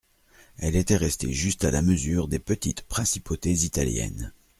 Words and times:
Elle 0.57 0.75
était 0.75 0.97
restée 0.97 1.31
juste 1.31 1.63
à 1.63 1.69
la 1.69 1.83
mesure 1.83 2.27
des 2.27 2.39
petites 2.39 2.81
principautés 2.87 3.51
italiennes. 3.65 4.33